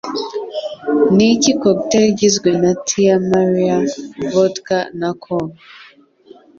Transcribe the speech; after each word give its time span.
Niki 1.15 1.51
cocktail 1.61 2.07
igizwe 2.13 2.49
na 2.61 2.71
Tia 2.87 3.17
Maria, 3.29 3.77
Vodka 4.31 4.77
na 4.99 5.09
Coke? 5.23 5.57